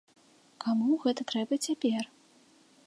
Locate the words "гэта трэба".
1.03-1.61